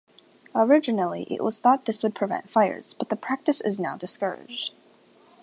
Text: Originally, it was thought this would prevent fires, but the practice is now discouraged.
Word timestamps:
Originally, 0.55 1.27
it 1.29 1.43
was 1.43 1.59
thought 1.59 1.85
this 1.85 2.01
would 2.01 2.15
prevent 2.15 2.49
fires, 2.49 2.95
but 2.95 3.09
the 3.09 3.15
practice 3.15 3.61
is 3.61 3.79
now 3.79 3.95
discouraged. 3.95 4.73